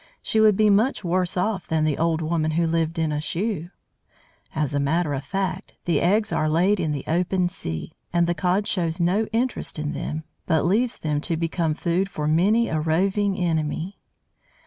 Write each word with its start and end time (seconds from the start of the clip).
She 0.23 0.39
would 0.39 0.57
be 0.57 0.71
much 0.71 1.03
worse 1.03 1.37
off 1.37 1.67
than 1.67 1.83
the 1.83 1.95
"old 1.99 2.23
woman 2.23 2.49
who 2.57 2.65
lived 2.65 2.97
in 2.97 3.11
a 3.11 3.21
shoe." 3.21 3.69
As 4.55 4.73
a 4.73 4.79
matter 4.79 5.13
of 5.13 5.23
fact, 5.23 5.73
the 5.85 6.01
eggs 6.01 6.33
are 6.33 6.49
laid 6.49 6.79
in 6.79 6.91
the 6.91 7.03
open 7.05 7.47
sea; 7.49 7.91
and 8.11 8.25
the 8.25 8.33
Cod 8.33 8.65
shows 8.67 8.99
no 8.99 9.25
interest 9.27 9.77
in 9.77 9.91
them, 9.93 10.23
but 10.47 10.65
leaves 10.65 10.97
them 10.97 11.21
to 11.21 11.37
become 11.37 11.75
food 11.75 12.09
for 12.09 12.27
many 12.27 12.67
a 12.67 12.79
roving 12.79 13.37
enemy. 13.37 13.99